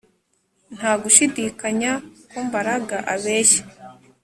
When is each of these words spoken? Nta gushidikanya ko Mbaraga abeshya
Nta 0.77 0.91
gushidikanya 1.01 1.91
ko 2.31 2.37
Mbaraga 2.47 2.97
abeshya 3.13 3.63